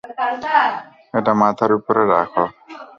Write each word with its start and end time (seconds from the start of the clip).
এটা 1.17 1.31
মাথার 1.41 1.71
ওপর 1.77 1.95
রাখো। 2.13 2.43